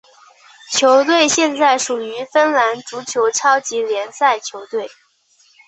[0.71, 4.89] 球队现在属于芬兰足球超级联赛球队。